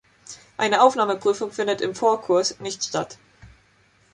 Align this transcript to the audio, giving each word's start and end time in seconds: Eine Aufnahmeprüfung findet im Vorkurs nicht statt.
Eine 0.57 0.81
Aufnahmeprüfung 0.81 1.51
findet 1.51 1.79
im 1.79 1.93
Vorkurs 1.93 2.59
nicht 2.59 2.83
statt. 2.83 3.19